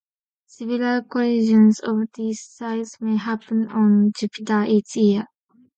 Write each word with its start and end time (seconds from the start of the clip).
Several 0.47 1.03
collisions 1.03 1.79
of 1.79 2.07
this 2.17 2.43
size 2.43 2.95
may 3.01 3.17
happen 3.17 3.67
on 3.67 4.11
Jupiter 4.17 4.63
each 4.67 4.95
year. 4.95 5.27